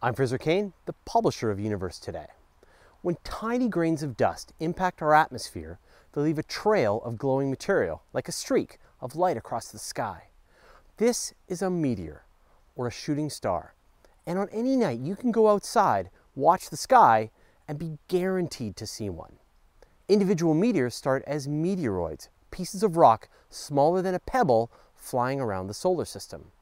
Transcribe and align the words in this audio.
I'm 0.00 0.14
Fraser 0.14 0.38
Cain, 0.38 0.74
the 0.86 0.92
publisher 1.04 1.50
of 1.50 1.58
Universe 1.58 1.98
Today. 1.98 2.28
When 3.02 3.16
tiny 3.24 3.66
grains 3.66 4.04
of 4.04 4.16
dust 4.16 4.52
impact 4.60 5.02
our 5.02 5.12
atmosphere, 5.12 5.80
they 6.12 6.20
leave 6.20 6.38
a 6.38 6.44
trail 6.44 7.02
of 7.04 7.18
glowing 7.18 7.50
material, 7.50 8.04
like 8.12 8.28
a 8.28 8.32
streak 8.32 8.78
of 9.00 9.16
light 9.16 9.36
across 9.36 9.72
the 9.72 9.78
sky. 9.80 10.28
This 10.98 11.34
is 11.48 11.62
a 11.62 11.68
meteor, 11.68 12.22
or 12.76 12.86
a 12.86 12.92
shooting 12.92 13.28
star. 13.28 13.74
And 14.24 14.38
on 14.38 14.48
any 14.52 14.76
night, 14.76 15.00
you 15.00 15.16
can 15.16 15.32
go 15.32 15.48
outside, 15.48 16.10
watch 16.36 16.70
the 16.70 16.76
sky, 16.76 17.32
and 17.66 17.76
be 17.76 17.98
guaranteed 18.06 18.76
to 18.76 18.86
see 18.86 19.10
one. 19.10 19.38
Individual 20.08 20.54
meteors 20.54 20.94
start 20.94 21.24
as 21.26 21.48
meteoroids, 21.48 22.28
pieces 22.52 22.84
of 22.84 22.96
rock 22.96 23.28
smaller 23.50 24.00
than 24.00 24.14
a 24.14 24.20
pebble 24.20 24.70
flying 24.94 25.40
around 25.40 25.66
the 25.66 25.74
solar 25.74 26.04
system. 26.04 26.52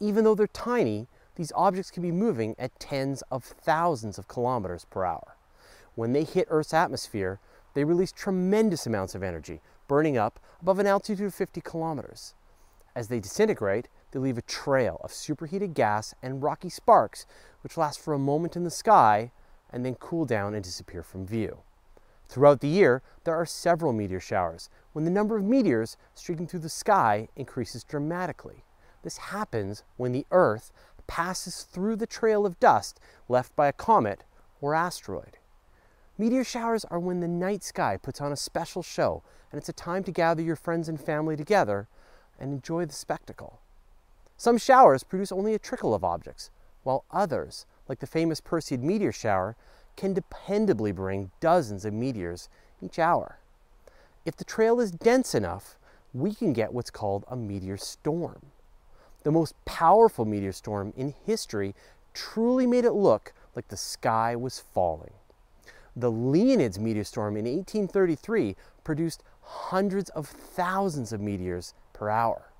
Even 0.00 0.24
though 0.24 0.34
they're 0.34 0.48
tiny, 0.48 1.06
these 1.34 1.52
objects 1.54 1.90
can 1.90 2.02
be 2.02 2.12
moving 2.12 2.54
at 2.58 2.78
tens 2.78 3.22
of 3.30 3.44
thousands 3.44 4.18
of 4.18 4.28
kilometers 4.28 4.84
per 4.84 5.04
hour. 5.04 5.36
When 5.94 6.12
they 6.12 6.24
hit 6.24 6.48
Earth's 6.50 6.74
atmosphere, 6.74 7.40
they 7.74 7.84
release 7.84 8.12
tremendous 8.12 8.86
amounts 8.86 9.14
of 9.14 9.22
energy, 9.22 9.60
burning 9.88 10.16
up 10.16 10.38
above 10.60 10.78
an 10.78 10.86
altitude 10.86 11.26
of 11.26 11.34
50 11.34 11.60
kilometers. 11.60 12.34
As 12.94 13.08
they 13.08 13.20
disintegrate, 13.20 13.88
they 14.10 14.18
leave 14.18 14.36
a 14.36 14.42
trail 14.42 15.00
of 15.02 15.12
superheated 15.12 15.74
gas 15.74 16.14
and 16.22 16.42
rocky 16.42 16.68
sparks, 16.68 17.26
which 17.62 17.78
last 17.78 17.98
for 18.00 18.12
a 18.12 18.18
moment 18.18 18.56
in 18.56 18.64
the 18.64 18.70
sky 18.70 19.32
and 19.70 19.84
then 19.84 19.94
cool 19.94 20.26
down 20.26 20.54
and 20.54 20.62
disappear 20.62 21.02
from 21.02 21.26
view. 21.26 21.58
Throughout 22.28 22.60
the 22.60 22.68
year, 22.68 23.02
there 23.24 23.34
are 23.34 23.46
several 23.46 23.92
meteor 23.92 24.20
showers 24.20 24.68
when 24.92 25.04
the 25.04 25.10
number 25.10 25.36
of 25.36 25.44
meteors 25.44 25.96
streaking 26.14 26.46
through 26.46 26.60
the 26.60 26.68
sky 26.68 27.28
increases 27.36 27.84
dramatically. 27.84 28.64
This 29.02 29.16
happens 29.16 29.82
when 29.96 30.12
the 30.12 30.26
Earth 30.30 30.72
passes 31.06 31.62
through 31.62 31.96
the 31.96 32.06
trail 32.06 32.46
of 32.46 32.60
dust 32.60 33.00
left 33.28 33.54
by 33.56 33.68
a 33.68 33.72
comet 33.72 34.24
or 34.60 34.74
asteroid. 34.74 35.38
Meteor 36.18 36.44
showers 36.44 36.84
are 36.86 37.00
when 37.00 37.20
the 37.20 37.28
night 37.28 37.64
sky 37.64 37.96
puts 37.96 38.20
on 38.20 38.32
a 38.32 38.36
special 38.36 38.82
show, 38.82 39.22
and 39.50 39.58
it's 39.58 39.68
a 39.68 39.72
time 39.72 40.04
to 40.04 40.12
gather 40.12 40.42
your 40.42 40.56
friends 40.56 40.88
and 40.88 41.00
family 41.00 41.36
together 41.36 41.88
and 42.38 42.52
enjoy 42.52 42.84
the 42.84 42.92
spectacle. 42.92 43.60
Some 44.36 44.58
showers 44.58 45.04
produce 45.04 45.32
only 45.32 45.54
a 45.54 45.58
trickle 45.58 45.94
of 45.94 46.04
objects, 46.04 46.50
while 46.82 47.04
others, 47.10 47.66
like 47.88 48.00
the 48.00 48.06
famous 48.06 48.40
Perseid 48.40 48.82
meteor 48.82 49.12
shower, 49.12 49.56
can 49.96 50.14
dependably 50.14 50.94
bring 50.94 51.30
dozens 51.40 51.84
of 51.84 51.92
meteors 51.92 52.48
each 52.80 52.98
hour. 52.98 53.38
If 54.24 54.36
the 54.36 54.44
trail 54.44 54.80
is 54.80 54.92
dense 54.92 55.34
enough, 55.34 55.76
we 56.14 56.34
can 56.34 56.52
get 56.52 56.72
what's 56.72 56.90
called 56.90 57.24
a 57.28 57.36
meteor 57.36 57.76
storm. 57.76 58.51
The 59.22 59.30
most 59.30 59.54
powerful 59.64 60.24
meteor 60.24 60.52
storm 60.52 60.92
in 60.96 61.14
history 61.24 61.74
truly 62.12 62.66
made 62.66 62.84
it 62.84 62.92
look 62.92 63.32
like 63.54 63.68
the 63.68 63.76
sky 63.76 64.34
was 64.34 64.58
falling. 64.58 65.12
The 65.94 66.10
Leonids 66.10 66.78
meteor 66.78 67.04
storm 67.04 67.36
in 67.36 67.44
1833 67.44 68.56
produced 68.82 69.22
hundreds 69.42 70.10
of 70.10 70.26
thousands 70.26 71.12
of 71.12 71.20
meteors 71.20 71.74
per 71.92 72.08
hour. 72.08 72.50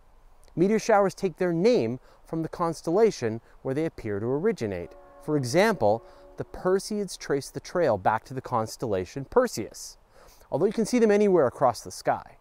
Meteor 0.55 0.79
showers 0.79 1.15
take 1.15 1.39
their 1.39 1.53
name 1.53 1.99
from 2.25 2.43
the 2.43 2.49
constellation 2.49 3.41
where 3.63 3.75
they 3.75 3.87
appear 3.87 4.21
to 4.21 4.27
originate. 4.27 4.93
For 5.23 5.37
example, 5.37 6.05
the 6.37 6.45
Perseids 6.45 7.19
trace 7.19 7.51
the 7.51 7.61
trail 7.61 7.97
back 7.97 8.25
to 8.25 8.35
the 8.35 8.41
constellation 8.41 9.25
Perseus, 9.25 9.97
although 10.51 10.67
you 10.67 10.73
can 10.73 10.87
see 10.87 10.99
them 10.99 11.11
anywhere 11.11 11.47
across 11.47 11.81
the 11.81 11.91
sky. 11.91 12.37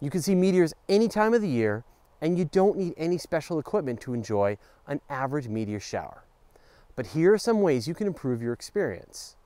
You 0.00 0.10
can 0.10 0.22
see 0.22 0.34
meteors 0.34 0.74
any 0.88 1.08
time 1.08 1.32
of 1.32 1.40
the 1.40 1.48
year, 1.48 1.84
and 2.20 2.38
you 2.38 2.44
don't 2.44 2.78
need 2.78 2.94
any 2.96 3.18
special 3.18 3.58
equipment 3.58 4.00
to 4.00 4.14
enjoy 4.14 4.58
an 4.86 5.00
average 5.08 5.48
meteor 5.48 5.80
shower. 5.80 6.24
But 6.94 7.08
here 7.08 7.34
are 7.34 7.38
some 7.38 7.60
ways 7.60 7.86
you 7.86 7.94
can 7.94 8.06
improve 8.06 8.40
your 8.42 8.52
experience. 8.52 9.36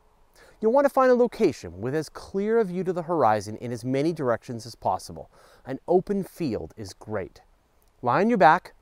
You'll 0.61 0.73
want 0.73 0.85
to 0.85 0.93
find 0.93 1.11
a 1.11 1.15
location 1.15 1.81
with 1.81 1.95
as 1.95 2.09
clear 2.09 2.59
a 2.59 2.65
view 2.65 2.85
to 2.85 2.93
the 2.93 3.03
horizon 3.03 3.57
in 3.57 3.73
as 3.73 3.85
many 3.85 4.12
directions 4.12 4.67
as 4.67 4.75
possible. 4.75 5.31
An 5.65 5.81
open 5.89 6.22
field 6.22 6.75
is 6.77 6.93
great. 6.93 7.41
Lie 8.03 8.21
on 8.21 8.28
your 8.28 8.39
back 8.39 8.75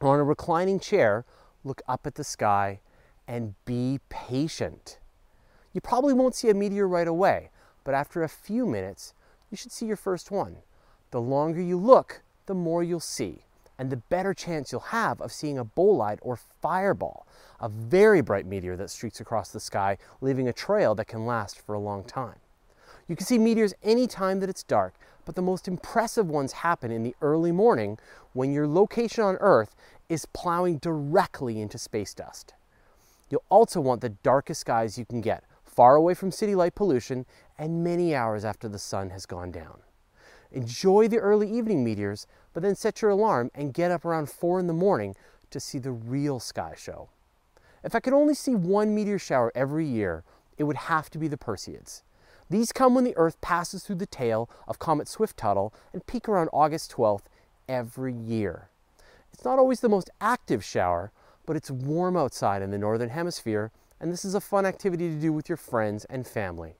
or 0.00 0.14
on 0.14 0.20
a 0.20 0.24
reclining 0.24 0.80
chair, 0.80 1.24
look 1.64 1.80
up 1.86 2.06
at 2.06 2.16
the 2.16 2.24
sky, 2.24 2.80
and 3.28 3.54
be 3.64 4.00
patient. 4.08 4.98
You 5.72 5.80
probably 5.80 6.12
won't 6.12 6.34
see 6.34 6.50
a 6.50 6.54
meteor 6.54 6.88
right 6.88 7.08
away, 7.08 7.50
but 7.84 7.94
after 7.94 8.22
a 8.22 8.28
few 8.28 8.66
minutes, 8.66 9.14
you 9.50 9.56
should 9.56 9.72
see 9.72 9.86
your 9.86 9.96
first 9.96 10.30
one. 10.30 10.56
The 11.12 11.20
longer 11.20 11.60
you 11.60 11.78
look, 11.78 12.22
the 12.46 12.54
more 12.54 12.82
you'll 12.82 13.00
see, 13.00 13.44
and 13.78 13.90
the 13.90 13.96
better 13.96 14.34
chance 14.34 14.72
you'll 14.72 14.80
have 14.80 15.20
of 15.20 15.32
seeing 15.32 15.58
a 15.58 15.64
bolide 15.64 16.18
or 16.22 16.36
fireball, 16.36 17.26
a 17.60 17.68
very 17.68 18.20
bright 18.20 18.46
meteor 18.46 18.76
that 18.76 18.90
streaks 18.90 19.20
across 19.20 19.50
the 19.50 19.60
sky, 19.60 19.98
leaving 20.20 20.48
a 20.48 20.52
trail 20.52 20.94
that 20.94 21.06
can 21.06 21.26
last 21.26 21.60
for 21.60 21.74
a 21.74 21.80
long 21.80 22.04
time. 22.04 22.36
You 23.08 23.16
can 23.16 23.26
see 23.26 23.38
meteors 23.38 23.74
any 23.82 24.06
time 24.06 24.40
that 24.40 24.48
it's 24.48 24.62
dark, 24.62 24.94
but 25.24 25.34
the 25.34 25.42
most 25.42 25.68
impressive 25.68 26.28
ones 26.28 26.52
happen 26.52 26.90
in 26.90 27.02
the 27.02 27.14
early 27.20 27.52
morning 27.52 27.98
when 28.32 28.52
your 28.52 28.66
location 28.66 29.24
on 29.24 29.36
Earth 29.36 29.74
is 30.08 30.26
plowing 30.26 30.78
directly 30.78 31.60
into 31.60 31.78
space 31.78 32.14
dust. 32.14 32.54
You'll 33.30 33.44
also 33.48 33.80
want 33.80 34.00
the 34.00 34.10
darkest 34.10 34.60
skies 34.60 34.98
you 34.98 35.04
can 35.04 35.20
get, 35.20 35.44
far 35.64 35.94
away 35.96 36.14
from 36.14 36.30
city 36.30 36.54
light 36.54 36.74
pollution 36.74 37.24
and 37.58 37.82
many 37.82 38.14
hours 38.14 38.44
after 38.44 38.68
the 38.68 38.78
sun 38.78 39.10
has 39.10 39.26
gone 39.26 39.50
down. 39.50 39.80
Enjoy 40.52 41.08
the 41.08 41.18
early 41.18 41.50
evening 41.50 41.82
meteors, 41.82 42.26
but 42.52 42.62
then 42.62 42.74
set 42.74 43.00
your 43.00 43.10
alarm 43.10 43.50
and 43.54 43.72
get 43.72 43.90
up 43.90 44.04
around 44.04 44.28
4 44.28 44.60
in 44.60 44.66
the 44.66 44.74
morning 44.74 45.16
to 45.50 45.58
see 45.58 45.78
the 45.78 45.90
real 45.90 46.38
sky 46.38 46.74
show. 46.76 47.08
If 47.82 47.94
I 47.94 48.00
could 48.00 48.12
only 48.12 48.34
see 48.34 48.54
one 48.54 48.94
meteor 48.94 49.18
shower 49.18 49.50
every 49.54 49.86
year, 49.86 50.24
it 50.58 50.64
would 50.64 50.76
have 50.76 51.10
to 51.10 51.18
be 51.18 51.26
the 51.26 51.38
Perseids. 51.38 52.02
These 52.50 52.70
come 52.70 52.94
when 52.94 53.04
the 53.04 53.16
Earth 53.16 53.40
passes 53.40 53.82
through 53.82 53.96
the 53.96 54.06
tail 54.06 54.50
of 54.68 54.78
Comet 54.78 55.08
Swift-Tuttle 55.08 55.72
and 55.92 56.06
peak 56.06 56.28
around 56.28 56.50
August 56.52 56.92
12th 56.92 57.24
every 57.66 58.12
year. 58.12 58.68
It's 59.32 59.44
not 59.44 59.58
always 59.58 59.80
the 59.80 59.88
most 59.88 60.10
active 60.20 60.62
shower, 60.62 61.12
but 61.46 61.56
it's 61.56 61.70
warm 61.70 62.16
outside 62.16 62.60
in 62.60 62.70
the 62.70 62.78
Northern 62.78 63.08
Hemisphere, 63.08 63.72
and 63.98 64.12
this 64.12 64.24
is 64.24 64.34
a 64.34 64.40
fun 64.40 64.66
activity 64.66 65.08
to 65.08 65.20
do 65.20 65.32
with 65.32 65.48
your 65.48 65.56
friends 65.56 66.04
and 66.06 66.26
family. 66.26 66.74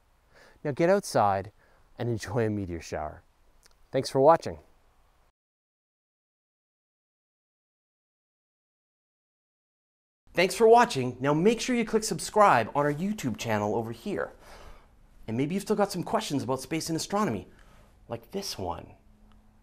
Now 0.63 0.73
get 0.73 0.91
outside 0.91 1.51
and 1.99 2.09
enjoy 2.11 2.47
a 2.47 2.51
meteor 2.51 2.83
shower. 2.83 3.23
Thanks 3.93 4.09
for 4.09 4.21
watching. 4.21 4.59
Thanks 10.35 10.55
for 10.55 10.67
watching. 10.67 11.19
Now 11.21 11.35
make 11.35 11.61
sure 11.61 11.77
you 11.77 11.85
click 11.85 12.05
subscribe 12.05 12.71
on 12.75 12.87
our 12.87 12.93
YouTube 12.93 13.37
channel 13.37 13.75
over 13.75 13.93
here. 13.93 14.33
And 15.29 15.37
maybe 15.37 15.55
you've 15.55 15.63
still 15.63 15.77
got 15.77 15.93
some 15.93 16.03
questions 16.03 16.43
about 16.43 16.61
space 16.61 16.89
and 16.89 16.97
astronomy, 16.97 17.47
like 18.09 18.31
this 18.31 18.59
one 18.59 18.87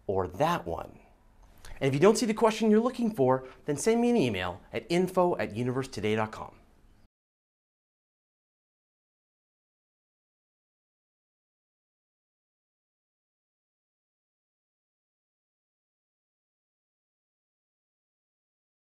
or 0.05 0.27
that 0.27 0.65
one. 0.67 0.91
And 1.81 1.87
if 1.87 1.93
you 1.93 1.99
don't 1.99 2.17
see 2.17 2.25
the 2.27 2.33
question 2.33 2.69
you're 2.69 2.79
looking 2.79 3.11
for, 3.11 3.45
then 3.65 3.77
send 3.77 3.99
me 3.99 4.11
an 4.11 4.17
email 4.17 4.61
at 4.71 4.85
info 4.89 5.35
at 5.37 5.55
universetoday.com. 5.55 6.51